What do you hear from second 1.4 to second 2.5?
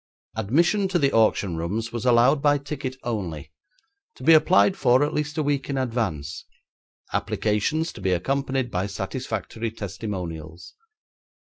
rooms was allowed